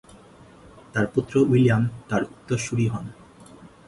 তার 0.93 1.05
পুত্র 1.13 1.33
উইলিয়াম 1.51 1.83
তার 2.09 2.21
উত্তরসুরি 2.25 2.85
হন। 2.87 3.05